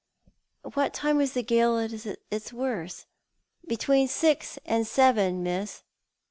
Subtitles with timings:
[0.73, 3.05] "What time was the gale at its worst?""
[3.69, 5.43] Between six and seven.
[5.43, 5.83] Miss."